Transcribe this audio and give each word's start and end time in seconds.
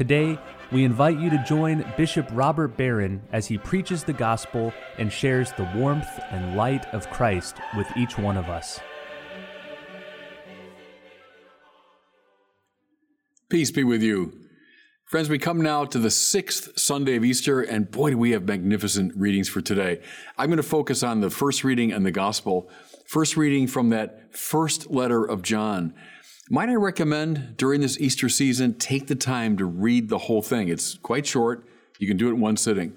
Today, 0.00 0.38
we 0.72 0.84
invite 0.84 1.20
you 1.20 1.28
to 1.28 1.44
join 1.46 1.84
Bishop 1.94 2.26
Robert 2.32 2.74
Barron 2.74 3.20
as 3.32 3.48
he 3.48 3.58
preaches 3.58 4.02
the 4.02 4.14
gospel 4.14 4.72
and 4.96 5.12
shares 5.12 5.52
the 5.52 5.70
warmth 5.74 6.08
and 6.30 6.56
light 6.56 6.86
of 6.94 7.10
Christ 7.10 7.58
with 7.76 7.86
each 7.98 8.16
one 8.16 8.38
of 8.38 8.48
us. 8.48 8.80
Peace 13.50 13.70
be 13.70 13.84
with 13.84 14.02
you. 14.02 14.32
Friends, 15.04 15.28
we 15.28 15.38
come 15.38 15.60
now 15.60 15.84
to 15.84 15.98
the 15.98 16.10
sixth 16.10 16.80
Sunday 16.80 17.16
of 17.16 17.24
Easter, 17.24 17.60
and 17.60 17.90
boy, 17.90 18.08
do 18.08 18.16
we 18.16 18.30
have 18.30 18.46
magnificent 18.46 19.12
readings 19.14 19.50
for 19.50 19.60
today. 19.60 20.00
I'm 20.38 20.46
going 20.46 20.56
to 20.56 20.62
focus 20.62 21.02
on 21.02 21.20
the 21.20 21.28
first 21.28 21.62
reading 21.62 21.92
and 21.92 22.06
the 22.06 22.10
gospel. 22.10 22.70
First 23.06 23.36
reading 23.36 23.66
from 23.66 23.90
that 23.90 24.34
first 24.34 24.90
letter 24.90 25.22
of 25.22 25.42
John. 25.42 25.92
Might 26.52 26.68
I 26.68 26.74
recommend 26.74 27.56
during 27.56 27.80
this 27.80 27.96
Easter 28.00 28.28
season, 28.28 28.74
take 28.74 29.06
the 29.06 29.14
time 29.14 29.56
to 29.58 29.64
read 29.64 30.08
the 30.08 30.18
whole 30.18 30.42
thing? 30.42 30.68
It's 30.68 30.94
quite 30.94 31.24
short. 31.24 31.64
You 32.00 32.08
can 32.08 32.16
do 32.16 32.26
it 32.26 32.32
in 32.32 32.40
one 32.40 32.56
sitting. 32.56 32.96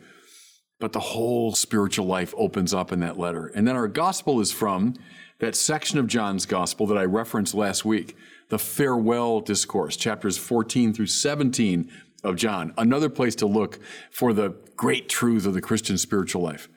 But 0.80 0.92
the 0.92 1.00
whole 1.00 1.54
spiritual 1.54 2.08
life 2.08 2.34
opens 2.36 2.74
up 2.74 2.92
in 2.92 3.00
that 3.02 3.20
letter. 3.20 3.46
And 3.46 3.68
then 3.68 3.76
our 3.76 3.88
gospel 3.88 4.42
is 4.42 4.52
from 4.52 4.95
that 5.38 5.56
section 5.56 6.00
of 6.00 6.08
John's 6.08 6.48
gospel 6.48 6.88
that 6.88 6.98
I 6.98 7.06
referenced 7.06 7.54
last 7.54 7.86
week, 7.86 8.18
the 8.50 8.58
farewell 8.58 9.40
discourse, 9.40 9.98
chapters 9.98 10.36
14 10.36 10.92
through 10.92 11.06
17 11.06 11.92
of 12.23 12.36
John. 12.36 12.73
Another 12.76 13.08
place 13.08 13.36
to 13.36 13.45
look 13.45 13.78
for 14.10 14.34
the 14.34 14.56
great 14.76 15.10
truth 15.10 15.45
of 15.45 15.54
the 15.54 15.62
Christian 15.62 16.00
spiritual 16.00 16.42
life. 16.42 16.70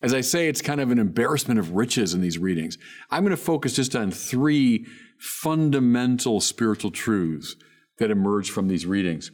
As 0.00 0.14
I 0.14 0.22
say, 0.22 0.48
it's 0.48 0.62
kind 0.62 0.80
of 0.80 0.90
an 0.90 0.98
embarrassment 0.98 1.60
of 1.60 1.72
riches 1.72 2.14
in 2.14 2.22
these 2.22 2.38
readings. 2.38 2.78
I'm 3.10 3.22
going 3.22 3.36
to 3.36 3.36
focus 3.36 3.74
just 3.74 3.94
on 3.94 4.10
three 4.10 4.86
fundamental 5.18 6.40
spiritual 6.40 6.90
truths 6.90 7.56
that 7.98 8.10
emerge 8.10 8.50
from 8.50 8.68
these 8.68 8.86
readings. 8.86 9.30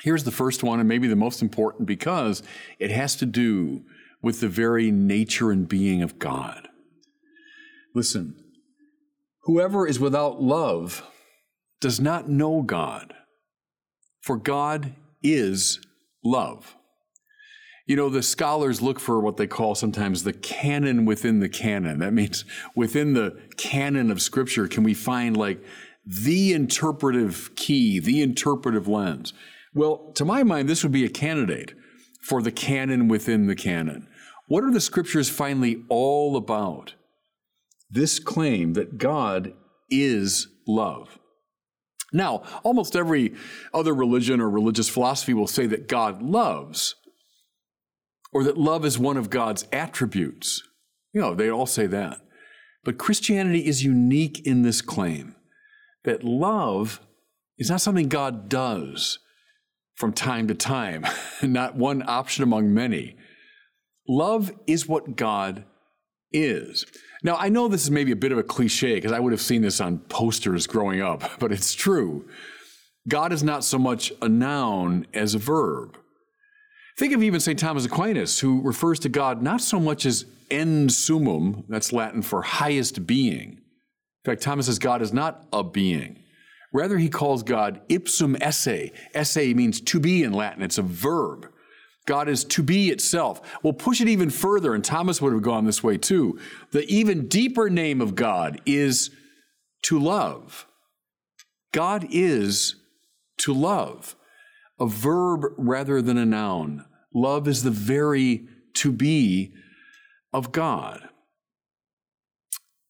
Here's 0.00 0.24
the 0.24 0.30
first 0.30 0.62
one, 0.62 0.80
and 0.80 0.88
maybe 0.88 1.06
the 1.06 1.16
most 1.16 1.42
important 1.42 1.86
because 1.86 2.42
it 2.78 2.90
has 2.90 3.14
to 3.16 3.26
do 3.26 3.84
with 4.20 4.40
the 4.40 4.48
very 4.48 4.90
nature 4.90 5.50
and 5.50 5.68
being 5.68 6.02
of 6.02 6.18
God. 6.18 6.68
Listen, 7.94 8.34
whoever 9.42 9.86
is 9.86 10.00
without 10.00 10.42
love 10.42 11.08
does 11.80 12.00
not 12.00 12.28
know 12.28 12.62
God, 12.62 13.14
for 14.20 14.36
God 14.36 14.94
is 15.22 15.80
love. 16.24 16.76
You 17.86 17.96
know, 17.96 18.08
the 18.08 18.22
scholars 18.22 18.80
look 18.80 19.00
for 19.00 19.20
what 19.20 19.36
they 19.36 19.46
call 19.46 19.74
sometimes 19.74 20.22
the 20.22 20.32
canon 20.32 21.04
within 21.04 21.40
the 21.40 21.48
canon. 21.48 21.98
That 21.98 22.12
means 22.12 22.44
within 22.76 23.14
the 23.14 23.40
canon 23.56 24.10
of 24.10 24.22
Scripture, 24.22 24.68
can 24.68 24.84
we 24.84 24.94
find 24.94 25.36
like 25.36 25.62
the 26.06 26.52
interpretive 26.52 27.54
key, 27.56 27.98
the 27.98 28.22
interpretive 28.22 28.86
lens? 28.86 29.32
Well, 29.74 30.12
to 30.14 30.24
my 30.24 30.42
mind, 30.42 30.68
this 30.68 30.82
would 30.82 30.92
be 30.92 31.04
a 31.04 31.10
candidate 31.10 31.74
for 32.20 32.40
the 32.40 32.52
canon 32.52 33.08
within 33.08 33.46
the 33.46 33.56
canon. 33.56 34.06
What 34.46 34.64
are 34.64 34.70
the 34.70 34.80
Scriptures 34.80 35.28
finally 35.28 35.82
all 35.88 36.36
about? 36.36 36.94
This 37.90 38.18
claim 38.18 38.74
that 38.74 38.98
God 38.98 39.54
is 39.90 40.48
love. 40.66 41.18
Now, 42.12 42.42
almost 42.62 42.94
every 42.94 43.34
other 43.72 43.94
religion 43.94 44.40
or 44.40 44.48
religious 44.50 44.88
philosophy 44.88 45.34
will 45.34 45.46
say 45.46 45.66
that 45.66 45.88
God 45.88 46.22
loves 46.22 46.94
or 48.32 48.44
that 48.44 48.58
love 48.58 48.84
is 48.84 48.98
one 48.98 49.16
of 49.16 49.30
God's 49.30 49.66
attributes. 49.72 50.62
You 51.12 51.20
know, 51.20 51.34
they 51.34 51.50
all 51.50 51.66
say 51.66 51.86
that. 51.86 52.20
But 52.84 52.98
Christianity 52.98 53.66
is 53.66 53.84
unique 53.84 54.44
in 54.46 54.62
this 54.62 54.80
claim 54.80 55.36
that 56.04 56.24
love 56.24 57.00
is 57.58 57.70
not 57.70 57.80
something 57.80 58.08
God 58.08 58.48
does 58.48 59.18
from 59.94 60.12
time 60.12 60.48
to 60.48 60.54
time, 60.54 61.06
not 61.42 61.76
one 61.76 62.02
option 62.08 62.42
among 62.42 62.74
many. 62.74 63.16
Love 64.08 64.52
is 64.66 64.88
what 64.88 65.16
God 65.16 65.64
is. 66.32 66.86
Now, 67.22 67.36
I 67.36 67.48
know 67.50 67.68
this 67.68 67.84
is 67.84 67.90
maybe 67.90 68.10
a 68.10 68.16
bit 68.16 68.32
of 68.32 68.38
a 68.38 68.42
cliche 68.42 68.96
because 68.96 69.12
I 69.12 69.20
would 69.20 69.32
have 69.32 69.40
seen 69.40 69.62
this 69.62 69.80
on 69.80 69.98
posters 69.98 70.66
growing 70.66 71.00
up, 71.00 71.22
but 71.38 71.52
it's 71.52 71.74
true. 71.74 72.28
God 73.08 73.32
is 73.32 73.42
not 73.42 73.64
so 73.64 73.78
much 73.78 74.12
a 74.20 74.28
noun 74.28 75.06
as 75.12 75.34
a 75.34 75.38
verb. 75.38 75.98
Think 76.98 77.14
of 77.14 77.22
even 77.22 77.40
St. 77.40 77.58
Thomas 77.58 77.86
Aquinas, 77.86 78.40
who 78.40 78.60
refers 78.60 78.98
to 79.00 79.08
God 79.08 79.42
not 79.42 79.60
so 79.60 79.80
much 79.80 80.04
as 80.04 80.26
ens 80.50 80.98
summum, 80.98 81.64
that's 81.68 81.92
Latin 81.92 82.22
for 82.22 82.42
highest 82.42 83.06
being. 83.06 83.52
In 83.52 84.30
fact, 84.30 84.42
Thomas 84.42 84.66
says 84.66 84.78
God 84.78 85.02
is 85.02 85.12
not 85.12 85.46
a 85.52 85.64
being. 85.64 86.22
Rather, 86.72 86.98
he 86.98 87.08
calls 87.08 87.42
God 87.42 87.80
ipsum 87.88 88.36
esse. 88.40 88.90
Esse 89.14 89.54
means 89.54 89.80
to 89.80 90.00
be 90.00 90.22
in 90.22 90.32
Latin, 90.32 90.62
it's 90.62 90.78
a 90.78 90.82
verb. 90.82 91.48
God 92.06 92.28
is 92.28 92.44
to 92.44 92.62
be 92.62 92.90
itself. 92.90 93.40
We'll 93.62 93.74
push 93.74 94.00
it 94.00 94.08
even 94.08 94.28
further, 94.30 94.74
and 94.74 94.84
Thomas 94.84 95.22
would 95.22 95.32
have 95.32 95.42
gone 95.42 95.66
this 95.66 95.84
way 95.84 95.98
too. 95.98 96.38
The 96.72 96.84
even 96.86 97.28
deeper 97.28 97.70
name 97.70 98.00
of 98.00 98.16
God 98.16 98.60
is 98.66 99.10
to 99.82 99.98
love. 99.98 100.66
God 101.72 102.06
is 102.10 102.74
to 103.38 103.52
love 103.54 104.16
a 104.78 104.86
verb 104.86 105.44
rather 105.56 106.02
than 106.02 106.18
a 106.18 106.26
noun. 106.26 106.84
Love 107.14 107.46
is 107.46 107.62
the 107.62 107.70
very 107.70 108.46
to 108.74 108.90
be 108.90 109.52
of 110.32 110.52
God. 110.52 111.08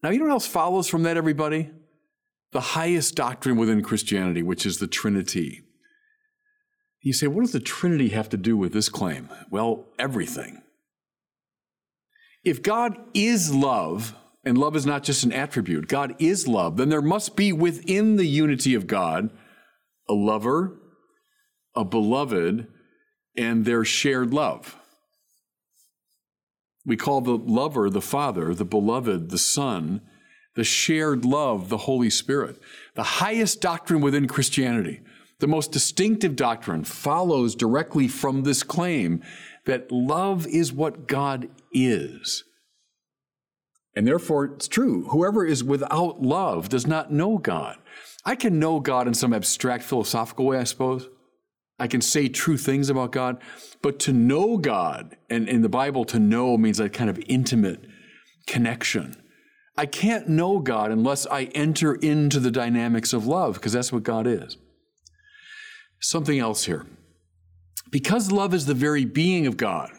Now, 0.03 0.11
you 0.11 0.19
know 0.19 0.27
what 0.27 0.33
else 0.33 0.47
follows 0.47 0.89
from 0.89 1.05
that, 1.05 1.17
everybody? 1.17 1.71
The 2.53 2.61
highest 2.61 3.15
doctrine 3.15 3.57
within 3.57 3.83
Christianity, 3.83 4.43
which 4.43 4.67
is 4.67 4.79
the 4.79 4.87
Trinity. 4.87 5.63
You 7.01 7.13
say, 7.13 7.27
what 7.27 7.43
does 7.43 7.53
the 7.53 7.61
Trinity 7.61 8.11
have 8.11 8.29
to 8.31 8.37
do 8.37 8.57
with 8.57 8.73
this 8.73 8.89
claim? 8.89 9.29
Well, 9.51 9.87
everything. 9.99 10.63
If 12.45 12.63
God 12.63 12.97
is 13.15 13.55
love, 13.55 14.15
and 14.45 14.59
love 14.59 14.75
is 14.75 14.87
not 14.87 15.05
just 15.05 15.25
an 15.25 15.33
attribute, 15.33 15.89
God 15.89 16.15
is 16.19 16.49
love, 16.49 16.77
then 16.77 16.89
there 16.89 17.03
must 17.03 17.37
be 17.37 17.53
within 17.53 18.17
the 18.17 18.27
unity 18.27 18.75
of 18.75 18.87
God 18.87 19.31
a 20.09 20.15
lover 20.15 20.79
a 21.75 21.85
beloved 21.85 22.67
and 23.37 23.65
their 23.65 23.85
shared 23.85 24.33
love. 24.33 24.77
We 26.85 26.97
call 26.97 27.21
the 27.21 27.37
lover 27.37 27.89
the 27.89 28.01
Father, 28.01 28.55
the 28.55 28.65
beloved 28.65 29.31
the 29.31 29.39
Son, 29.39 30.03
the 30.55 30.65
shared 30.65 31.25
love 31.25 31.69
the 31.69 31.79
Holy 31.79 32.11
Spirit. 32.11 32.59
The 32.95 33.03
highest 33.03 33.61
doctrine 33.61 34.01
within 34.01 34.27
Christianity, 34.27 35.01
the 35.39 35.47
most 35.47 35.73
distinctive 35.73 36.37
doctrine, 36.37 36.85
follows 36.85 37.55
directly 37.55 38.09
from 38.09 38.43
this 38.43 38.63
claim 38.63 39.23
that 39.65 39.93
love 39.93 40.47
is 40.47 40.73
what 40.73 41.07
God 41.07 41.49
is. 41.73 42.45
And 43.95 44.07
therefore, 44.07 44.47
it's 44.47 44.69
true. 44.69 45.05
Whoever 45.09 45.45
is 45.45 45.63
without 45.63 46.23
love 46.23 46.69
does 46.69 46.87
not 46.87 47.13
know 47.13 47.39
God. 47.39 47.77
I 48.25 48.37
can 48.37 48.59
know 48.59 48.81
God 48.81 49.07
in 49.07 49.15
some 49.15 49.33
abstract 49.33 49.85
philosophical 49.85 50.47
way, 50.47 50.59
I 50.59 50.65
suppose. 50.65 51.09
I 51.79 51.87
can 51.87 52.01
say 52.01 52.29
true 52.29 52.57
things 52.57 52.91
about 52.91 53.13
God, 53.13 53.43
but 53.81 53.99
to 54.01 54.13
know 54.13 54.57
God, 54.57 55.17
and 55.29 55.49
in 55.49 55.63
the 55.63 55.69
Bible, 55.69 56.05
to 56.07 56.19
know 56.19 56.57
means 56.57 56.79
that 56.79 56.93
kind 56.93 57.11
of 57.11 57.19
intimate 57.27 57.85
connection. 58.47 59.17
I 59.77 59.87
can't 59.87 60.29
know 60.29 60.59
God 60.59 60.91
unless 60.91 61.27
I 61.27 61.45
enter 61.55 61.95
into 61.95 62.39
the 62.39 62.51
dynamics 62.51 63.13
of 63.13 63.27
love, 63.27 63.55
because 63.55 63.73
that's 63.73 63.93
what 63.93 64.03
God 64.03 64.27
is. 64.27 64.57
Something 66.01 66.39
else 66.39 66.65
here. 66.65 66.87
Because 67.91 68.31
love 68.31 68.55
is 68.55 68.67
the 68.67 68.75
very 68.75 69.05
being 69.05 69.47
of 69.47 69.57
God, 69.57 69.91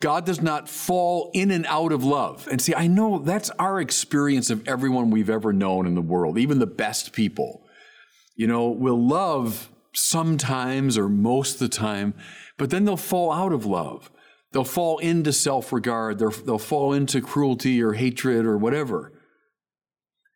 God 0.00 0.24
does 0.24 0.40
not 0.40 0.68
fall 0.68 1.30
in 1.34 1.50
and 1.50 1.66
out 1.66 1.90
of 1.90 2.04
love. 2.04 2.46
And 2.50 2.60
see, 2.62 2.74
I 2.74 2.86
know 2.86 3.18
that's 3.18 3.50
our 3.58 3.80
experience 3.80 4.48
of 4.48 4.66
everyone 4.68 5.10
we've 5.10 5.30
ever 5.30 5.52
known 5.52 5.86
in 5.86 5.96
the 5.96 6.02
world, 6.02 6.38
even 6.38 6.60
the 6.60 6.66
best 6.66 7.12
people. 7.12 7.64
You 8.36 8.46
know, 8.46 8.68
will 8.68 9.04
love 9.04 9.68
sometimes 9.98 10.96
or 10.96 11.08
most 11.08 11.54
of 11.54 11.58
the 11.60 11.68
time, 11.68 12.14
but 12.56 12.70
then 12.70 12.84
they'll 12.84 12.96
fall 12.96 13.32
out 13.32 13.52
of 13.52 13.66
love. 13.66 14.10
They'll 14.52 14.64
fall 14.64 14.98
into 14.98 15.32
self 15.32 15.72
regard, 15.72 16.18
they'll 16.18 16.58
fall 16.58 16.92
into 16.92 17.20
cruelty 17.20 17.82
or 17.82 17.92
hatred 17.92 18.46
or 18.46 18.56
whatever. 18.56 19.12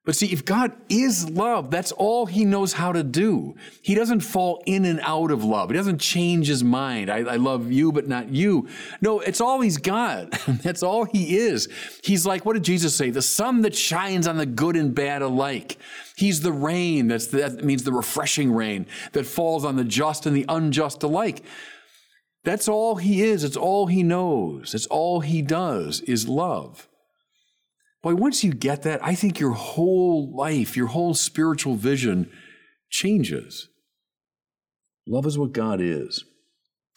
But 0.05 0.17
see, 0.17 0.33
if 0.33 0.45
God 0.45 0.73
is 0.89 1.31
love, 1.31 1.71
that's 1.71 1.93
all 1.93 2.27
he 2.27 2.45
knows 2.45 2.73
how 2.73 2.91
to 2.91 3.05
do. 3.05 3.55
He 3.83 3.95
doesn't 3.95 4.21
fall 4.21 4.61
in 4.67 4.85
and 4.85 4.99
out 5.05 5.31
of 5.31 5.45
love. 5.45 5.71
He 5.71 5.77
doesn't 5.77 6.01
change 6.01 6.49
his 6.49 6.65
mind. 6.65 7.09
I, 7.09 7.19
I 7.19 7.37
love 7.37 7.71
you, 7.71 7.93
but 7.93 8.09
not 8.09 8.29
you. 8.29 8.67
No, 9.01 9.21
it's 9.21 9.41
all 9.41 9.61
he's 9.61 9.77
got. 9.77 10.31
that's 10.65 10.83
all 10.83 11.05
he 11.05 11.37
is. 11.37 11.69
He's 12.03 12.27
like, 12.27 12.45
what 12.45 12.55
did 12.55 12.65
Jesus 12.65 12.97
say? 12.97 13.11
The 13.11 13.23
sun 13.23 13.61
that 13.63 13.77
shines 13.77 14.27
on 14.27 14.39
the 14.39 14.47
good 14.47 14.75
and 14.75 14.93
bad 14.93 15.23
alike. 15.23 15.79
He's 16.17 16.41
the 16.41 16.53
rain. 16.53 17.07
That's, 17.07 17.29
that 17.29 17.63
means 17.63 17.85
the 17.85 17.93
refreshing 17.93 18.53
rain 18.53 18.87
that 19.13 19.25
falls 19.25 19.65
on 19.65 19.77
the 19.77 19.85
just 19.85 20.27
and 20.27 20.37
the 20.37 20.47
unjust 20.49 21.05
alike. 21.05 21.45
That's 22.43 22.67
all 22.67 22.97
he 22.97 23.23
is. 23.23 23.45
It's 23.45 23.57
all 23.57 23.87
he 23.87 24.03
knows. 24.03 24.75
It's 24.75 24.87
all 24.87 25.21
he 25.21 25.43
does 25.43 26.01
is 26.01 26.29
love. 26.29 26.89
Boy, 28.03 28.15
once 28.17 28.43
you 28.43 28.53
get 28.53 28.83
that, 28.83 29.05
I 29.05 29.15
think 29.15 29.39
your 29.39 29.53
whole 29.53 30.35
life, 30.35 30.77
your 30.77 30.89
whole 30.89 31.15
spiritual 31.15 31.77
vision 31.77 32.31
changes. 32.91 33.69
Love 35.07 35.25
is 35.27 35.39
what 35.39 35.53
God 35.53 35.81
is. 35.81 36.25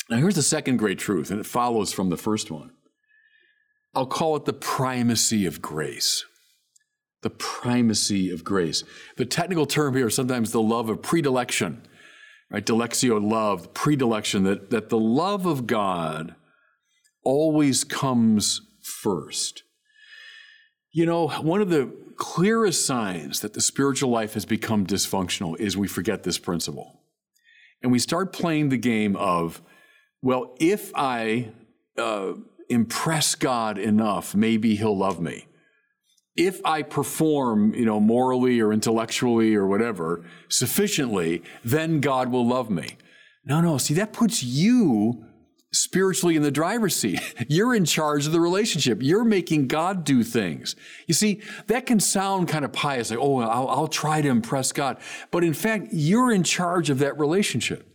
Now, 0.10 0.18
here's 0.18 0.36
the 0.36 0.44
second 0.44 0.78
great 0.78 1.00
truth, 1.00 1.31
and 1.31 1.40
it 1.40 1.46
follows 1.46 1.94
from 1.94 2.10
the 2.10 2.18
first 2.18 2.52
one. 2.52 2.72
I'll 3.94 4.06
call 4.06 4.36
it 4.36 4.46
the 4.46 4.54
primacy 4.54 5.46
of 5.46 5.62
grace. 5.62 6.25
The 7.22 7.30
primacy 7.30 8.30
of 8.30 8.44
grace. 8.44 8.84
The 9.18 9.25
technical 9.25 9.66
term 9.66 9.96
here 9.96 10.07
is 10.07 10.16
sometimes 10.16 10.52
the 10.52 10.62
love 10.62 10.90
of 10.90 11.02
predilection, 11.02 11.84
right? 12.52 12.66
Dilectio 12.66 13.24
love, 13.24 13.74
predilection, 13.74 14.44
that, 14.44 14.69
that 14.69 14.90
the 14.90 15.00
love 15.00 15.46
of 15.46 15.66
God 15.66 16.36
always 17.24 17.84
comes 17.84 18.62
first. 18.81 19.63
You 20.95 21.06
know, 21.06 21.27
one 21.27 21.59
of 21.62 21.69
the 21.69 21.92
clearest 22.15 22.86
signs 22.86 23.42
that 23.42 23.51
the 23.51 23.59
spiritual 23.59 24.09
life 24.09 24.33
has 24.36 24.45
become 24.45 24.88
dysfunctional 24.88 25.59
is 25.59 25.75
we 25.75 25.89
forget 25.89 26.24
this 26.24 26.38
principle. 26.38 27.01
And 27.83 27.92
we 27.92 28.00
start 28.00 28.31
playing 28.31 28.69
the 28.69 28.77
game 28.77 29.18
of, 29.18 29.62
well, 30.21 30.56
if 30.57 30.94
I 30.95 31.50
uh, 31.97 32.36
impress 32.69 33.36
God 33.36 33.77
enough, 33.77 34.33
maybe 34.36 34.77
he'll 34.77 34.97
love 34.97 35.19
me. 35.19 35.47
If 36.38 36.62
I 36.63 36.81
perform, 36.81 37.74
you 37.74 37.83
know, 37.83 38.00
morally 38.00 38.62
or 38.62 38.71
intellectually 38.71 39.53
or 39.53 39.68
whatever 39.68 40.24
sufficiently, 40.47 41.44
then 41.65 42.00
God 42.00 42.31
will 42.31 42.47
love 42.47 42.69
me. 42.69 42.95
No, 43.44 43.59
no. 43.59 43.77
See, 43.80 43.95
that 43.95 44.13
puts 44.13 44.44
you 44.44 45.25
spiritually 45.75 46.36
in 46.36 46.42
the 46.42 46.51
driver's 46.51 46.95
seat. 46.95 47.19
You're 47.50 47.75
in 47.75 47.86
charge 47.86 48.25
of 48.25 48.31
the 48.31 48.39
relationship. 48.39 49.00
You're 49.01 49.24
making 49.24 49.68
God 49.68 50.04
do 50.04 50.24
things. 50.24 50.75
You 51.07 51.13
see, 51.13 51.42
that 51.68 51.86
can 51.86 52.00
sound 52.00 52.48
kind 52.48 52.66
of 52.66 52.74
pious, 52.74 53.10
like, 53.10 53.19
oh, 53.19 53.39
I'll, 53.39 53.68
I'll 53.68 53.88
try 53.88 54.22
to 54.22 54.30
impress 54.30 54.72
God. 54.72 54.98
But 55.31 55.44
in 55.44 55.54
fact, 55.54 55.88
you're 55.92 56.31
in 56.31 56.44
charge 56.44 56.89
of 56.89 57.00
that 57.00 57.18
relationship. 57.19 57.88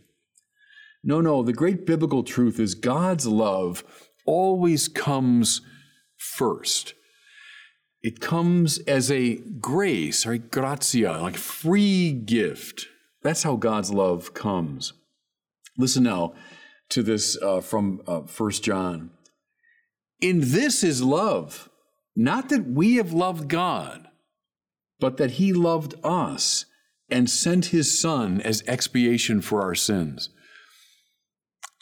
No, 1.02 1.20
no, 1.20 1.42
the 1.42 1.52
great 1.52 1.86
biblical 1.86 2.22
truth 2.22 2.60
is 2.60 2.74
God's 2.74 3.26
love 3.26 3.82
always 4.26 4.86
comes 4.86 5.62
first. 6.18 6.94
It 8.02 8.20
comes 8.20 8.78
as 8.80 9.10
a 9.10 9.36
grace, 9.36 10.26
or 10.26 10.32
a 10.32 10.38
gratia, 10.38 11.18
like 11.20 11.36
free 11.36 12.12
gift. 12.12 12.86
That's 13.22 13.42
how 13.42 13.56
God's 13.56 13.90
love 13.90 14.34
comes. 14.34 14.92
Listen 15.76 16.02
now 16.02 16.34
to 16.90 17.02
this 17.02 17.40
uh, 17.40 17.60
from 17.60 18.02
uh, 18.06 18.20
1 18.20 18.50
John. 18.52 19.10
In 20.20 20.40
this 20.40 20.84
is 20.84 21.02
love, 21.02 21.70
not 22.14 22.48
that 22.50 22.68
we 22.68 22.96
have 22.96 23.12
loved 23.12 23.48
God, 23.48 24.08
but 24.98 25.16
that 25.16 25.32
He 25.32 25.52
loved 25.52 25.94
us 26.04 26.66
and 27.08 27.28
sent 27.28 27.66
His 27.66 27.98
Son 27.98 28.40
as 28.40 28.62
expiation 28.66 29.40
for 29.40 29.62
our 29.62 29.74
sins. 29.74 30.28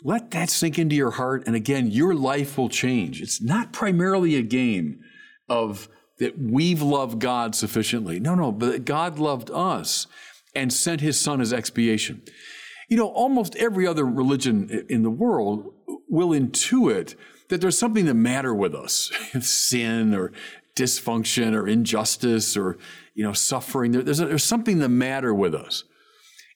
Let 0.04 0.30
that 0.30 0.48
sink 0.48 0.78
into 0.78 0.94
your 0.94 1.12
heart, 1.12 1.42
and 1.46 1.56
again, 1.56 1.90
your 1.90 2.14
life 2.14 2.56
will 2.56 2.68
change. 2.68 3.20
It's 3.20 3.42
not 3.42 3.72
primarily 3.72 4.36
a 4.36 4.42
game 4.42 5.00
of 5.48 5.88
that 6.18 6.38
we've 6.38 6.82
loved 6.82 7.18
God 7.18 7.54
sufficiently. 7.54 8.20
No, 8.20 8.34
no, 8.34 8.52
but 8.52 8.84
God 8.84 9.18
loved 9.18 9.50
us 9.50 10.06
and 10.54 10.72
sent 10.72 11.00
His 11.00 11.18
Son 11.20 11.40
as 11.40 11.52
expiation. 11.52 12.22
You 12.88 12.96
know, 12.96 13.08
almost 13.08 13.54
every 13.56 13.86
other 13.86 14.06
religion 14.06 14.86
in 14.88 15.02
the 15.02 15.10
world 15.10 15.72
will 16.08 16.30
intuit 16.30 17.14
that 17.48 17.60
there's 17.60 17.78
something 17.78 18.06
the 18.06 18.14
matter 18.14 18.54
with 18.54 18.74
us 18.74 19.10
sin 19.40 20.14
or 20.14 20.32
dysfunction 20.74 21.54
or 21.54 21.66
injustice 21.66 22.56
or, 22.56 22.78
you 23.14 23.24
know, 23.24 23.32
suffering. 23.32 23.92
There's, 23.92 24.20
a, 24.20 24.26
there's 24.26 24.44
something 24.44 24.78
the 24.78 24.88
matter 24.88 25.34
with 25.34 25.54
us. 25.54 25.84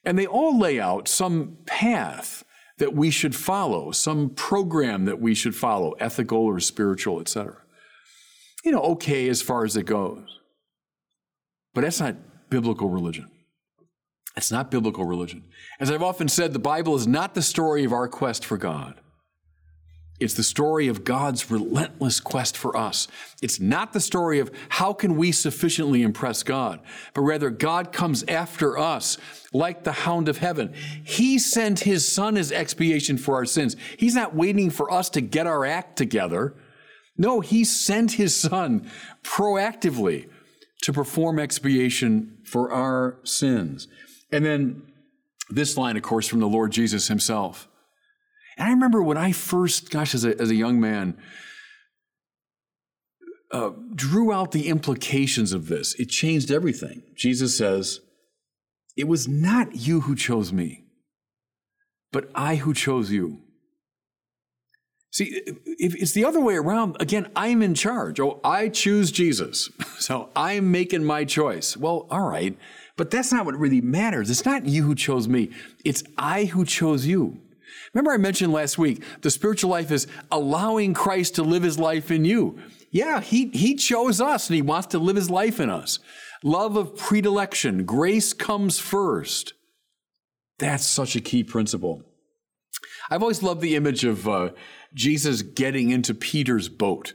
And 0.04 0.18
they 0.18 0.26
all 0.26 0.58
lay 0.58 0.80
out 0.80 1.08
some 1.08 1.58
path 1.66 2.44
that 2.78 2.94
we 2.94 3.10
should 3.10 3.34
follow, 3.34 3.92
some 3.92 4.30
program 4.30 5.04
that 5.04 5.20
we 5.20 5.34
should 5.34 5.54
follow, 5.54 5.92
ethical 5.92 6.38
or 6.38 6.58
spiritual, 6.60 7.20
etc. 7.20 7.58
You 8.64 8.72
know, 8.72 8.82
okay 8.82 9.28
as 9.28 9.42
far 9.42 9.64
as 9.64 9.76
it 9.76 9.84
goes. 9.84 10.40
But 11.74 11.82
that's 11.82 12.00
not 12.00 12.16
biblical 12.50 12.88
religion. 12.88 13.30
It's 14.36 14.50
not 14.50 14.70
biblical 14.70 15.04
religion. 15.04 15.44
As 15.78 15.90
I've 15.90 16.02
often 16.02 16.28
said, 16.28 16.52
the 16.52 16.58
Bible 16.58 16.94
is 16.94 17.06
not 17.06 17.34
the 17.34 17.42
story 17.42 17.84
of 17.84 17.92
our 17.92 18.08
quest 18.08 18.44
for 18.44 18.56
God. 18.56 18.98
It's 20.20 20.34
the 20.34 20.44
story 20.44 20.86
of 20.86 21.02
God's 21.02 21.50
relentless 21.50 22.20
quest 22.20 22.56
for 22.56 22.76
us. 22.76 23.08
It's 23.42 23.58
not 23.58 23.92
the 23.92 24.00
story 24.00 24.38
of 24.38 24.52
how 24.68 24.92
can 24.92 25.16
we 25.16 25.32
sufficiently 25.32 26.02
impress 26.02 26.44
God, 26.44 26.80
but 27.12 27.22
rather 27.22 27.50
God 27.50 27.92
comes 27.92 28.22
after 28.28 28.78
us 28.78 29.18
like 29.52 29.82
the 29.82 29.92
hound 29.92 30.28
of 30.28 30.38
heaven. 30.38 30.74
He 31.02 31.40
sent 31.40 31.80
his 31.80 32.06
son 32.06 32.36
as 32.36 32.52
expiation 32.52 33.18
for 33.18 33.34
our 33.34 33.44
sins. 33.44 33.74
He's 33.98 34.14
not 34.14 34.34
waiting 34.34 34.70
for 34.70 34.92
us 34.92 35.10
to 35.10 35.20
get 35.20 35.48
our 35.48 35.64
act 35.64 35.98
together. 35.98 36.54
No, 37.18 37.40
he 37.40 37.64
sent 37.64 38.12
his 38.12 38.34
son 38.36 38.88
proactively 39.24 40.28
to 40.82 40.92
perform 40.92 41.40
expiation 41.40 42.38
for 42.44 42.72
our 42.72 43.18
sins. 43.24 43.88
And 44.32 44.44
then 44.44 44.82
this 45.50 45.76
line, 45.76 45.96
of 45.96 46.02
course, 46.02 46.26
from 46.26 46.40
the 46.40 46.48
Lord 46.48 46.72
Jesus 46.72 47.08
himself. 47.08 47.68
And 48.56 48.66
I 48.66 48.70
remember 48.70 49.02
when 49.02 49.16
I 49.18 49.32
first, 49.32 49.90
gosh, 49.90 50.14
as 50.14 50.24
a, 50.24 50.40
as 50.40 50.50
a 50.50 50.54
young 50.54 50.80
man, 50.80 51.16
uh, 53.50 53.70
drew 53.94 54.32
out 54.32 54.52
the 54.52 54.68
implications 54.68 55.52
of 55.52 55.68
this, 55.68 55.94
it 55.94 56.06
changed 56.06 56.50
everything. 56.50 57.02
Jesus 57.14 57.56
says, 57.56 58.00
It 58.96 59.06
was 59.06 59.28
not 59.28 59.76
you 59.76 60.00
who 60.00 60.16
chose 60.16 60.52
me, 60.52 60.84
but 62.12 62.30
I 62.34 62.56
who 62.56 62.72
chose 62.72 63.10
you. 63.10 63.42
See, 65.12 65.42
if 65.66 65.94
it's 65.94 66.12
the 66.12 66.24
other 66.24 66.40
way 66.40 66.56
around, 66.56 66.96
again, 66.98 67.30
I'm 67.36 67.60
in 67.60 67.74
charge. 67.74 68.18
Oh, 68.18 68.40
I 68.42 68.68
choose 68.68 69.12
Jesus. 69.12 69.70
So 70.02 70.30
I'm 70.34 70.72
making 70.72 71.04
my 71.04 71.24
choice. 71.24 71.76
Well, 71.76 72.08
all 72.10 72.28
right. 72.28 72.58
But 73.02 73.10
that's 73.10 73.32
not 73.32 73.44
what 73.44 73.58
really 73.58 73.80
matters. 73.80 74.30
It's 74.30 74.44
not 74.44 74.64
you 74.64 74.84
who 74.84 74.94
chose 74.94 75.26
me, 75.26 75.50
it's 75.84 76.04
I 76.16 76.44
who 76.44 76.64
chose 76.64 77.04
you. 77.04 77.36
Remember, 77.92 78.12
I 78.12 78.16
mentioned 78.16 78.52
last 78.52 78.78
week 78.78 79.02
the 79.22 79.30
spiritual 79.32 79.70
life 79.70 79.90
is 79.90 80.06
allowing 80.30 80.94
Christ 80.94 81.34
to 81.34 81.42
live 81.42 81.64
his 81.64 81.80
life 81.80 82.12
in 82.12 82.24
you. 82.24 82.60
Yeah, 82.92 83.20
he, 83.20 83.48
he 83.48 83.74
chose 83.74 84.20
us 84.20 84.48
and 84.48 84.54
he 84.54 84.62
wants 84.62 84.86
to 84.86 85.00
live 85.00 85.16
his 85.16 85.30
life 85.30 85.58
in 85.58 85.68
us. 85.68 85.98
Love 86.44 86.76
of 86.76 86.96
predilection, 86.96 87.84
grace 87.84 88.32
comes 88.32 88.78
first. 88.78 89.54
That's 90.60 90.86
such 90.86 91.16
a 91.16 91.20
key 91.20 91.42
principle. 91.42 92.04
I've 93.10 93.22
always 93.22 93.42
loved 93.42 93.62
the 93.62 93.74
image 93.74 94.04
of 94.04 94.28
uh, 94.28 94.50
Jesus 94.94 95.42
getting 95.42 95.90
into 95.90 96.14
Peter's 96.14 96.68
boat. 96.68 97.14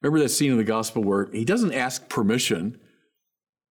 Remember 0.00 0.18
that 0.20 0.30
scene 0.30 0.52
in 0.52 0.56
the 0.56 0.64
gospel 0.64 1.04
where 1.04 1.30
he 1.30 1.44
doesn't 1.44 1.74
ask 1.74 2.08
permission. 2.08 2.80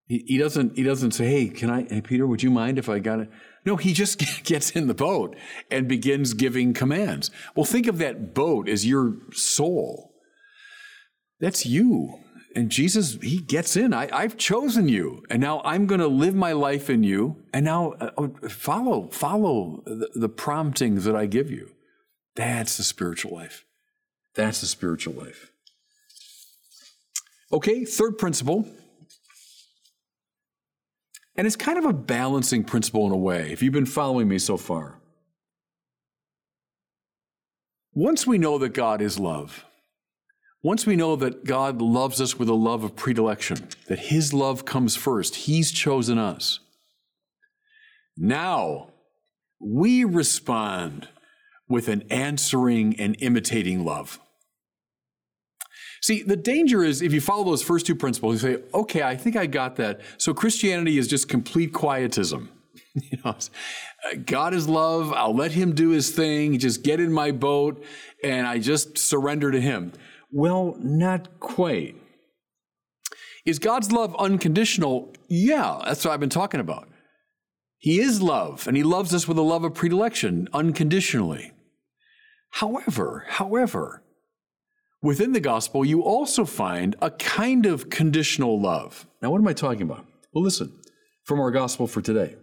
He, 0.07 0.24
he 0.27 0.38
doesn't. 0.38 0.77
He 0.77 0.83
doesn't 0.83 1.12
say, 1.12 1.27
"Hey, 1.27 1.47
can 1.50 1.69
I? 1.69 1.83
Hey, 1.89 2.01
Peter, 2.01 2.27
would 2.27 2.43
you 2.43 2.51
mind 2.51 2.77
if 2.77 2.89
I 2.89 3.00
got 3.00 3.19
it?" 3.19 3.29
No, 3.65 3.75
he 3.75 3.93
just 3.93 4.19
gets 4.43 4.71
in 4.71 4.88
the 4.88 4.93
boat 4.93 5.35
and 5.71 5.88
begins 5.88 6.33
giving 6.33 6.74
commands. 6.74 7.31
Well, 7.55 7.65
think 7.65 7.88
of 7.88 7.97
that 7.97 8.33
boat 8.33 8.69
as 8.69 8.85
your 8.85 9.15
soul. 9.33 10.13
That's 11.39 11.65
you. 11.65 12.19
And 12.55 12.69
Jesus, 12.69 13.17
he 13.21 13.39
gets 13.39 13.75
in. 13.75 13.93
I, 13.93 14.21
have 14.21 14.38
chosen 14.38 14.88
you, 14.88 15.24
and 15.29 15.41
now 15.41 15.62
I'm 15.65 15.88
going 15.88 16.00
to 16.00 16.07
live 16.07 16.35
my 16.35 16.53
life 16.53 16.89
in 16.89 17.03
you. 17.03 17.43
And 17.51 17.65
now 17.65 17.91
uh, 18.00 18.12
oh, 18.17 18.33
follow, 18.47 19.09
follow 19.09 19.83
the, 19.85 20.09
the 20.15 20.29
promptings 20.29 21.03
that 21.03 21.17
I 21.17 21.25
give 21.25 21.51
you. 21.51 21.71
That's 22.35 22.77
the 22.77 22.83
spiritual 22.83 23.35
life. 23.35 23.65
That's 24.35 24.62
the 24.62 24.67
spiritual 24.67 25.15
life. 25.15 25.51
Okay, 27.51 27.83
third 27.83 28.17
principle 28.17 28.65
and 31.36 31.46
it's 31.46 31.56
kind 31.56 31.77
of 31.77 31.86
a 31.86 31.94
balancing 31.94 32.63
principle 32.63 33.06
in 33.06 33.12
a 33.12 33.18
way, 33.18 33.51
if 33.51 33.62
you've 33.62 33.74
been 33.74 33.86
following 33.86 34.27
me 34.27 34.39
so 34.39 34.58
far. 34.58 35.00
Once 37.94 38.27
we 38.27 38.38
know 38.38 38.58
that 38.58 38.74
God 38.74 39.01
is 39.01 39.20
love, 39.20 39.65
once 40.62 40.86
we 40.86 40.96
know 40.96 41.15
that 41.15 41.46
God 41.46 41.82
loves 41.82 42.20
us 42.20 42.39
with 42.39 42.50
a 42.50 42.54
love 42.54 42.84
of 42.84 42.96
predilection, 42.96 43.70
that 43.88 44.00
His 44.00 44.34
love 44.34 44.65
comes 44.65 44.96
first, 44.96 45.36
He's 45.36 45.72
chosen 45.72 46.18
us. 46.18 46.60
Now 48.18 48.89
we 49.60 50.04
respond 50.04 51.08
with 51.68 51.88
an 51.88 52.04
answering 52.10 53.00
and 53.00 53.15
imitating 53.20 53.84
love. 53.84 54.20
See, 56.05 56.21
the 56.21 56.35
danger 56.35 56.83
is 56.83 57.01
if 57.01 57.13
you 57.13 57.19
follow 57.19 57.43
those 57.43 57.63
first 57.63 57.88
two 57.88 57.95
principles, 57.95 58.43
you 58.43 58.57
say, 58.57 58.63
okay, 58.75 59.01
I 59.01 59.15
think 59.15 59.35
I 59.35 59.47
got 59.47 59.77
that. 59.77 60.01
So 60.19 60.35
Christianity 60.35 61.00
is 61.00 61.07
just 61.07 61.27
complete 61.27 61.74
quietism. 61.74 62.51
you 62.93 63.17
know, 63.25 63.31
uh, 63.31 64.15
God 64.24 64.53
is 64.53 64.69
love. 64.69 65.12
I'll 65.13 65.33
let 65.33 65.53
him 65.53 65.74
do 65.74 65.89
his 65.89 66.12
thing. 66.12 66.59
Just 66.59 66.83
get 66.83 67.00
in 67.00 67.12
my 67.12 67.31
boat 67.31 67.83
and 68.24 68.45
I 68.45 68.59
just 68.59 69.00
surrender 69.00 69.50
to 69.50 69.59
him. 69.59 69.93
Well, 70.29 70.75
not 70.77 71.39
quite. 71.39 71.95
Is 73.43 73.57
God's 73.57 73.91
love 73.91 74.15
unconditional? 74.19 75.12
Yeah, 75.27 75.81
that's 75.85 76.05
what 76.05 76.13
I've 76.13 76.19
been 76.19 76.29
talking 76.29 76.59
about. 76.59 76.88
He 77.79 78.00
is 78.00 78.21
love, 78.21 78.67
and 78.67 78.77
He 78.77 78.83
loves 78.83 79.12
us 79.12 79.27
with 79.27 79.39
a 79.39 79.41
love 79.41 79.63
of 79.63 79.74
predilection, 79.74 80.50
unconditionally. 80.53 81.51
However, 82.51 83.25
however, 83.27 84.03
within 85.05 85.33
the 85.33 85.39
gospel, 85.39 85.85
you 85.85 86.01
also 86.01 86.45
find 86.45 86.95
a 87.00 87.12
kind 87.12 87.67
of 87.67 87.91
conditional 87.91 88.59
love. 88.59 89.05
Now, 89.21 89.29
what 89.29 89.39
am 89.39 89.47
I 89.47 89.53
talking 89.53 89.83
about? 89.83 90.03
Well, 90.33 90.43
listen 90.43 90.74
from 91.24 91.39
our 91.39 91.51
gospel 91.51 91.85
for 91.85 92.01
today. 92.01 92.35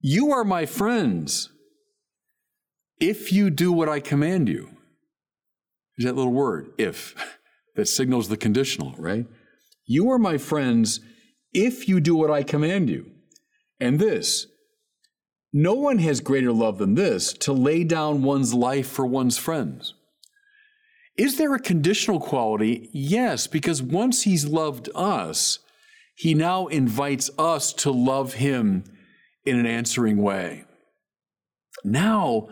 You 0.00 0.32
are 0.32 0.44
my 0.44 0.64
friends 0.64 1.50
if 2.98 3.32
you 3.32 3.50
do 3.50 3.70
what 3.70 3.88
I 3.88 4.00
command 4.00 4.48
you. 4.48 4.70
There's 5.96 6.08
that 6.08 6.16
little 6.16 6.32
word, 6.32 6.70
if, 6.78 7.14
that 7.76 7.86
signals 7.86 8.28
the 8.28 8.38
conditional, 8.38 8.94
right? 8.96 9.26
You 9.84 10.10
are 10.10 10.18
my 10.18 10.38
friends 10.38 11.00
if 11.52 11.86
you 11.86 12.00
do 12.00 12.14
what 12.14 12.30
I 12.30 12.42
command 12.42 12.88
you. 12.88 13.10
And 13.78 13.98
this, 13.98 14.46
no 15.52 15.74
one 15.74 15.98
has 15.98 16.20
greater 16.20 16.52
love 16.52 16.78
than 16.78 16.94
this 16.94 17.34
to 17.34 17.52
lay 17.52 17.84
down 17.84 18.22
one's 18.22 18.54
life 18.54 18.88
for 18.88 19.04
one's 19.04 19.36
friends. 19.36 19.92
Is 21.18 21.36
there 21.36 21.52
a 21.54 21.60
conditional 21.60 22.20
quality? 22.20 22.88
Yes, 22.92 23.48
because 23.48 23.82
once 23.82 24.22
he's 24.22 24.46
loved 24.46 24.88
us, 24.94 25.58
he 26.14 26.32
now 26.32 26.68
invites 26.68 27.28
us 27.36 27.72
to 27.74 27.90
love 27.90 28.34
him 28.34 28.84
in 29.44 29.58
an 29.58 29.66
answering 29.66 30.22
way. 30.22 30.64
Now, 31.84 32.48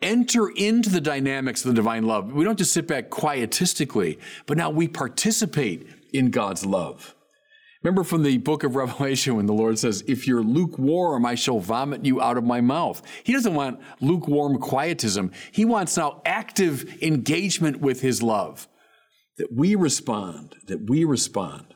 enter 0.00 0.48
into 0.48 0.88
the 0.88 1.00
dynamics 1.00 1.64
of 1.64 1.68
the 1.68 1.74
divine 1.74 2.06
love. 2.06 2.32
We 2.32 2.44
don't 2.44 2.58
just 2.58 2.72
sit 2.72 2.86
back 2.86 3.10
quietistically, 3.10 4.18
but 4.46 4.56
now 4.56 4.70
we 4.70 4.88
participate 4.88 5.86
in 6.12 6.30
God's 6.30 6.64
love. 6.64 7.15
Remember 7.82 8.04
from 8.04 8.22
the 8.22 8.38
book 8.38 8.64
of 8.64 8.76
Revelation 8.76 9.36
when 9.36 9.46
the 9.46 9.52
Lord 9.52 9.78
says, 9.78 10.02
If 10.06 10.26
you're 10.26 10.42
lukewarm, 10.42 11.24
I 11.24 11.34
shall 11.34 11.60
vomit 11.60 12.04
you 12.04 12.20
out 12.20 12.36
of 12.36 12.44
my 12.44 12.60
mouth. 12.60 13.02
He 13.24 13.32
doesn't 13.32 13.54
want 13.54 13.80
lukewarm 14.00 14.58
quietism. 14.58 15.32
He 15.52 15.64
wants 15.64 15.96
now 15.96 16.22
active 16.24 17.02
engagement 17.02 17.80
with 17.80 18.00
his 18.00 18.22
love. 18.22 18.68
That 19.38 19.52
we 19.52 19.74
respond, 19.74 20.56
that 20.66 20.88
we 20.88 21.04
respond. 21.04 21.74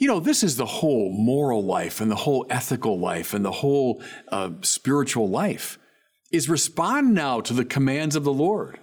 You 0.00 0.08
know, 0.08 0.18
this 0.18 0.42
is 0.42 0.56
the 0.56 0.66
whole 0.66 1.12
moral 1.12 1.62
life 1.62 2.00
and 2.00 2.10
the 2.10 2.16
whole 2.16 2.46
ethical 2.48 2.98
life 2.98 3.34
and 3.34 3.44
the 3.44 3.52
whole 3.52 4.02
uh, 4.28 4.50
spiritual 4.62 5.28
life 5.28 5.78
is 6.32 6.48
respond 6.48 7.14
now 7.14 7.40
to 7.42 7.52
the 7.52 7.64
commands 7.64 8.16
of 8.16 8.24
the 8.24 8.32
Lord. 8.32 8.80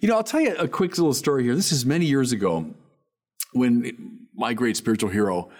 You 0.00 0.08
know, 0.08 0.16
I'll 0.16 0.24
tell 0.24 0.40
you 0.40 0.56
a 0.56 0.66
quick 0.66 0.96
little 0.96 1.12
story 1.12 1.44
here. 1.44 1.54
This 1.54 1.70
is 1.70 1.84
many 1.84 2.06
years 2.06 2.32
ago 2.32 2.74
when 3.52 4.21
my 4.34 4.54
great 4.54 4.76
spiritual 4.76 5.10
hero, 5.10 5.50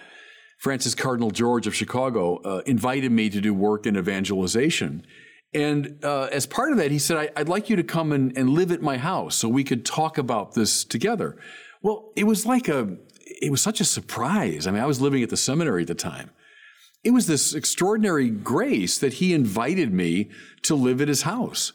Francis 0.59 0.95
Cardinal 0.95 1.31
George 1.31 1.67
of 1.67 1.75
Chicago, 1.75 2.37
uh, 2.43 2.61
invited 2.65 3.11
me 3.11 3.29
to 3.29 3.41
do 3.41 3.53
work 3.53 3.85
in 3.85 3.97
evangelization. 3.97 5.05
And 5.53 6.03
uh, 6.03 6.29
as 6.31 6.47
part 6.47 6.71
of 6.71 6.77
that, 6.77 6.89
he 6.89 6.99
said, 6.99 7.31
I, 7.35 7.41
would 7.41 7.49
like 7.49 7.69
you 7.69 7.75
to 7.75 7.83
come 7.83 8.11
and, 8.11 8.35
and 8.37 8.49
live 8.49 8.71
at 8.71 8.81
my 8.81 8.97
house 8.97 9.35
so 9.35 9.47
we 9.47 9.63
could 9.63 9.85
talk 9.85 10.17
about 10.17 10.53
this 10.53 10.83
together. 10.83 11.37
Well, 11.81 12.11
it 12.15 12.23
was 12.23 12.45
like 12.45 12.67
a, 12.67 12.97
it 13.25 13.51
was 13.51 13.61
such 13.61 13.79
a 13.79 13.85
surprise. 13.85 14.65
I 14.65 14.71
mean, 14.71 14.81
I 14.81 14.85
was 14.85 15.01
living 15.01 15.21
at 15.21 15.29
the 15.29 15.37
seminary 15.37 15.83
at 15.83 15.87
the 15.87 15.95
time 15.95 16.31
it 17.03 17.11
was 17.11 17.27
this 17.27 17.53
extraordinary 17.53 18.29
grace 18.29 18.97
that 18.97 19.13
he 19.13 19.33
invited 19.33 19.93
me 19.93 20.29
to 20.63 20.75
live 20.75 21.01
at 21.01 21.07
his 21.07 21.23
house. 21.23 21.73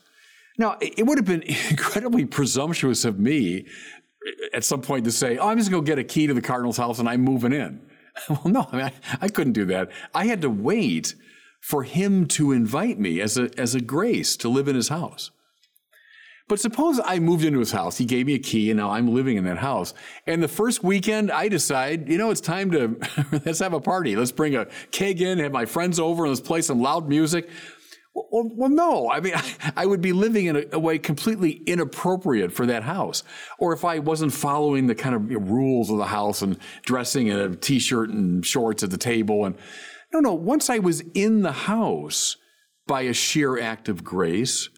Now, 0.57 0.77
it 0.81 1.05
would 1.05 1.17
have 1.17 1.25
been 1.25 1.43
incredibly 1.69 2.25
presumptuous 2.25 3.05
of 3.05 3.19
me 3.19 3.67
at 4.53 4.63
some 4.63 4.81
point 4.81 5.05
to 5.05 5.11
say, 5.11 5.37
Oh, 5.37 5.47
I'm 5.47 5.57
just 5.57 5.71
going 5.71 5.83
to 5.83 5.89
get 5.89 5.99
a 5.99 6.03
key 6.03 6.27
to 6.27 6.33
the 6.33 6.41
Cardinal's 6.41 6.77
house 6.77 6.99
and 6.99 7.07
I'm 7.07 7.21
moving 7.21 7.53
in. 7.53 7.81
Well, 8.29 8.41
no, 8.45 8.67
I, 8.73 8.75
mean, 8.75 8.85
I, 8.85 8.91
I 9.21 9.27
couldn't 9.29 9.53
do 9.53 9.65
that. 9.67 9.91
I 10.13 10.25
had 10.25 10.41
to 10.41 10.49
wait 10.49 11.15
for 11.61 11.83
him 11.83 12.25
to 12.27 12.51
invite 12.51 12.99
me 12.99 13.21
as 13.21 13.37
a, 13.37 13.49
as 13.57 13.75
a 13.75 13.79
grace 13.79 14.35
to 14.37 14.49
live 14.49 14.67
in 14.67 14.75
his 14.75 14.89
house. 14.89 15.31
But 16.49 16.59
suppose 16.59 16.99
I 17.05 17.19
moved 17.19 17.45
into 17.45 17.59
his 17.59 17.71
house. 17.71 17.97
He 17.97 18.05
gave 18.05 18.25
me 18.25 18.33
a 18.33 18.39
key, 18.39 18.71
and 18.71 18.77
now 18.77 18.89
I'm 18.89 19.13
living 19.13 19.37
in 19.37 19.45
that 19.45 19.59
house. 19.59 19.93
And 20.25 20.41
the 20.41 20.47
first 20.47 20.83
weekend, 20.83 21.31
I 21.31 21.47
decide, 21.47 22.09
you 22.09 22.17
know, 22.17 22.31
it's 22.31 22.41
time 22.41 22.71
to 22.71 22.99
let's 23.45 23.59
have 23.59 23.73
a 23.73 23.79
party. 23.79 24.15
Let's 24.15 24.31
bring 24.31 24.55
a 24.55 24.65
keg 24.91 25.21
in, 25.21 25.37
have 25.37 25.51
my 25.51 25.65
friends 25.65 25.99
over, 25.99 26.23
and 26.23 26.31
let's 26.31 26.45
play 26.45 26.61
some 26.61 26.81
loud 26.81 27.07
music. 27.07 27.49
Well, 28.13 28.51
well 28.55 28.69
no. 28.69 29.09
I 29.09 29.19
mean, 29.19 29.33
I 29.75 29.85
would 29.85 30.01
be 30.01 30.13
living 30.13 30.47
in 30.47 30.55
a, 30.55 30.63
a, 30.73 30.79
way 30.79 30.97
completely 30.97 31.61
inappropriate 31.65 32.51
for 32.51 32.65
that 32.65 32.83
house. 32.83 33.23
Or 33.57 33.73
if 33.73 33.85
I 33.85 33.99
wasn't 33.99 34.33
following 34.33 34.87
the 34.87 34.95
kind 34.95 35.15
of 35.15 35.49
rules 35.49 35.89
of 35.89 35.97
the 35.97 36.07
house 36.07 36.41
and 36.41 36.57
dressing 36.83 37.27
in 37.27 37.39
a 37.39 37.55
t-shirt 37.55 38.09
and 38.09 38.45
shorts 38.45 38.83
at 38.83 38.91
the 38.91 38.97
table. 38.97 39.45
And 39.45 39.55
no, 40.13 40.19
no. 40.19 40.33
Once 40.33 40.69
I 40.69 40.79
was 40.79 41.01
in 41.13 41.41
the 41.41 41.51
house 41.51 42.37
by 42.87 43.01
a 43.01 43.13
sheer 43.13 43.59
act 43.59 43.87
of 43.87 44.03
grace, 44.03 44.69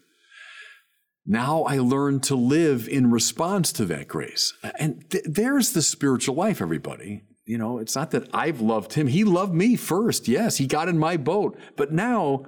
now 1.24 1.62
I 1.62 1.78
learn 1.78 2.20
to 2.20 2.34
live 2.34 2.88
in 2.88 3.10
response 3.10 3.72
to 3.74 3.84
that 3.86 4.08
grace. 4.08 4.52
And 4.78 5.08
th- 5.10 5.24
there's 5.24 5.72
the 5.72 5.82
spiritual 5.82 6.34
life, 6.34 6.60
everybody. 6.60 7.22
You 7.44 7.58
know, 7.58 7.78
it's 7.78 7.96
not 7.96 8.10
that 8.10 8.28
I've 8.34 8.60
loved 8.60 8.94
him. 8.94 9.06
He 9.06 9.24
loved 9.24 9.54
me 9.54 9.76
first. 9.76 10.28
Yes, 10.28 10.56
he 10.56 10.66
got 10.66 10.88
in 10.88 10.98
my 10.98 11.16
boat. 11.16 11.58
But 11.76 11.92
now, 11.92 12.44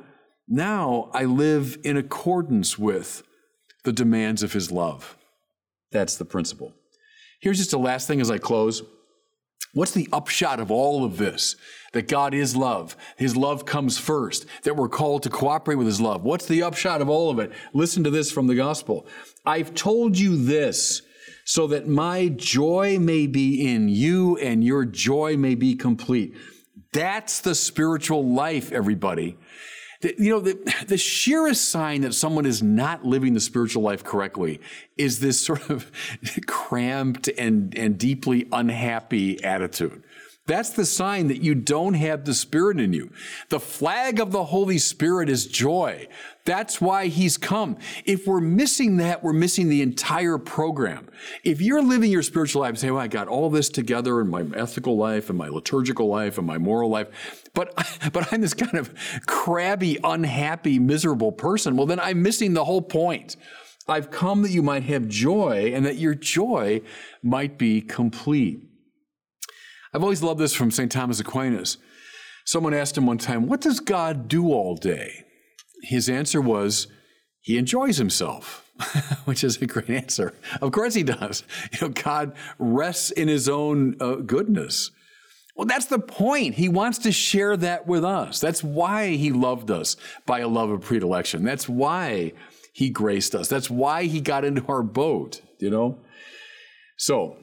now 0.49 1.11
I 1.13 1.25
live 1.25 1.79
in 1.85 1.97
accordance 1.97 2.79
with 2.79 3.23
the 3.85 3.93
demands 3.93 4.43
of 4.43 4.53
his 4.53 4.71
love. 4.71 5.17
That's 5.91 6.17
the 6.17 6.25
principle. 6.25 6.73
Here's 7.41 7.59
just 7.59 7.71
the 7.71 7.79
last 7.79 8.07
thing 8.07 8.21
as 8.21 8.31
I 8.31 8.39
close. 8.39 8.83
What's 9.75 9.93
the 9.93 10.09
upshot 10.13 10.61
of 10.61 10.71
all 10.71 11.05
of 11.05 11.17
this? 11.17 11.57
That 11.93 12.09
God 12.09 12.33
is 12.33 12.57
love. 12.57 12.97
His 13.17 13.37
love 13.37 13.65
comes 13.67 13.99
first. 13.99 14.47
That 14.63 14.77
we're 14.77 14.89
called 14.89 15.23
to 15.25 15.31
cooperate 15.31 15.77
with 15.77 15.87
His 15.87 16.01
love. 16.01 16.23
What's 16.23 16.47
the 16.47 16.63
upshot 16.63 17.01
of 17.01 17.09
all 17.09 17.31
of 17.31 17.39
it? 17.39 17.53
Listen 17.73 18.05
to 18.05 18.11
this 18.11 18.31
from 18.31 18.47
the 18.47 18.55
gospel. 18.55 19.07
I've 19.45 19.75
told 19.75 20.19
you 20.19 20.43
this 20.43 21.03
so 21.45 21.67
that 21.69 21.89
my 21.89 22.29
joy 22.29 22.99
may 22.99 23.27
be 23.27 23.69
in 23.69 23.89
you 23.89 24.37
and 24.39 24.65
your 24.65 24.85
joy 24.85 25.37
may 25.37 25.55
be 25.55 25.75
complete. 25.75 26.35
That's 26.93 27.41
the 27.41 27.55
spiritual 27.55 28.27
life, 28.27 28.73
everybody 28.73 29.37
you 30.05 30.31
know, 30.31 30.41
the, 30.41 30.59
the 30.87 30.99
sheerest 30.99 31.69
sign 31.69 32.03
that 32.03 32.15
someone 32.15 32.47
is 32.47 32.63
not 32.63 33.05
living 33.05 33.35
the 33.35 33.41
spiritual 33.41 33.83
life 33.83 34.05
correctly 34.05 34.61
is 34.97 35.21
this 35.21 35.41
sort 35.41 35.69
of 35.71 35.91
cramped 36.47 37.29
and, 37.39 37.77
and 37.77 37.99
deeply 37.99 38.47
unhappy 38.53 39.43
attitude. 39.43 40.03
That's 40.47 40.71
the 40.71 40.85
sign 40.85 41.29
that 41.29 41.41
you 41.41 41.55
don't 41.55 41.95
have 41.95 42.27
the 42.27 42.35
Spirit 42.35 42.79
in 42.79 42.93
you. 42.93 43.11
The 43.49 43.61
flag 43.61 44.21
of 44.21 44.31
the 44.31 44.45
Holy 44.45 44.77
Spirit 44.77 45.31
is 45.31 45.47
joy. 45.47 46.07
That's 46.45 46.83
why 46.83 47.07
He's 47.07 47.39
come. 47.39 47.79
If 48.05 48.27
we're 48.27 48.43
missing 48.43 48.99
that, 48.99 49.23
we're 49.23 49.33
missing 49.33 49.71
the 49.71 49.81
entire 49.81 50.37
program. 50.37 51.09
If 51.45 51.63
you're 51.63 51.83
living 51.83 52.11
your 52.11 52.23
spiritual 52.23 52.61
life 52.61 52.71
and 52.71 52.79
say, 52.79 52.91
well, 52.91 53.01
I 53.01 53.09
got 53.09 53.27
all 53.27 53.49
this 53.49 53.71
together 53.71 54.21
in 54.21 54.29
my 54.29 54.45
ethical 54.55 54.99
life 54.99 55.31
and 55.31 55.39
my 55.39 55.49
liturgical 55.49 56.09
life 56.09 56.37
and 56.37 56.47
my 56.47 56.59
moral 56.59 56.91
life, 56.91 57.49
but, 57.55 57.75
but 58.13 58.31
I'm 58.31 58.43
this 58.43 58.53
kind 58.53 58.75
of 58.75 58.93
crabby, 59.27 59.99
unhappy, 60.05 60.79
miserable 60.79 61.33
person, 61.33 61.75
well, 61.75 61.87
then 61.87 62.01
I'm 62.01 62.23
missing 62.23 62.53
the 62.53 62.67
whole 62.67 62.83
point. 62.83 63.37
I've 63.89 64.11
come 64.11 64.43
that 64.43 64.51
you 64.51 64.63
might 64.63 64.83
have 64.85 65.09
joy 65.09 65.73
and 65.75 65.87
that 65.87 65.97
your 65.97 66.15
joy 66.15 66.83
might 67.23 67.57
be 67.57 67.81
complete. 67.81 68.61
I've 69.95 70.03
always 70.03 70.23
loved 70.23 70.41
this 70.41 70.55
from 70.55 70.73
St. 70.73 70.91
Thomas 70.91 71.21
Aquinas. 71.21 71.79
Someone 72.45 72.75
asked 72.75 72.99
him 72.99 73.07
one 73.07 73.19
time, 73.19 73.47
What 73.47 73.61
does 73.61 73.79
God 73.79 74.27
do 74.27 74.53
all 74.53 74.75
day? 74.75 75.25
His 75.83 76.09
answer 76.09 76.41
was, 76.41 76.89
He 77.41 77.57
enjoys 77.57 77.97
himself, 77.99 78.69
which 79.25 79.45
is 79.45 79.63
a 79.63 79.67
great 79.67 79.89
answer. 79.89 80.35
Of 80.61 80.73
course 80.73 80.95
he 80.95 81.05
does. 81.05 81.45
You 81.73 81.89
know, 81.89 81.95
God 81.95 82.35
rests 82.59 83.13
in 83.13 83.29
his 83.29 83.49
own 83.49 83.97
uh, 84.01 84.17
goodness. 84.17 84.91
Well, 85.55 85.67
that's 85.67 85.87
the 85.87 86.01
point. 86.01 86.57
He 86.57 86.69
wants 86.69 86.99
to 86.99 87.13
share 87.13 87.57
that 87.59 87.87
with 87.87 88.05
us. 88.05 88.41
That's 88.41 88.65
why 88.65 89.11
he 89.11 89.31
loved 89.31 89.71
us 89.71 89.97
by 90.27 90.41
a 90.41 90.49
love 90.49 90.71
of 90.71 90.81
predilection. 90.81 91.45
That's 91.45 91.69
why 91.69 92.33
he 92.73 92.91
graced 92.91 93.37
us. 93.37 93.47
That's 93.47 93.71
why 93.71 94.05
he 94.05 94.21
got 94.21 94.45
into 94.45 94.67
our 94.67 94.83
boat, 94.83 95.41
you 95.61 95.71
know? 95.71 96.01
So, 96.97 97.37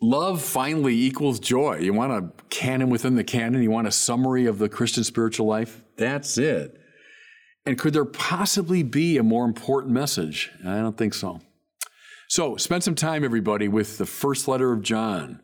love 0.00 0.42
finally 0.42 0.94
equals 0.94 1.40
joy. 1.40 1.78
You 1.78 1.92
want 1.92 2.12
a 2.12 2.44
canon 2.50 2.90
within 2.90 3.14
the 3.14 3.24
canon? 3.24 3.62
You 3.62 3.70
want 3.70 3.88
a 3.88 3.92
summary 3.92 4.46
of 4.46 4.58
the 4.58 4.68
Christian 4.68 5.04
spiritual 5.04 5.46
life? 5.46 5.82
That's 5.96 6.38
it. 6.38 6.80
And 7.66 7.78
could 7.78 7.92
there 7.92 8.04
possibly 8.04 8.82
be 8.82 9.18
a 9.18 9.22
more 9.22 9.44
important 9.44 9.92
message? 9.92 10.50
I 10.64 10.78
don't 10.78 10.96
think 10.96 11.14
so. 11.14 11.40
So, 12.28 12.56
spend 12.56 12.84
some 12.84 12.94
time, 12.94 13.24
everybody, 13.24 13.68
with 13.68 13.98
the 13.98 14.06
first 14.06 14.48
letter 14.48 14.72
of 14.72 14.82
John 14.82 15.40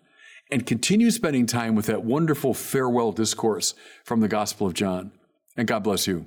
and 0.51 0.67
continue 0.67 1.11
spending 1.11 1.47
time 1.47 1.75
with 1.75 1.87
that 1.87 2.05
wonderful 2.05 2.55
farewell 2.55 3.13
discourse 3.13 3.75
from 4.05 4.21
the 4.21 4.29
Gospel 4.29 4.67
of 4.67 4.75
John. 4.75 5.13
And 5.57 5.67
God 5.67 5.83
bless 5.83 6.07
you. 6.07 6.27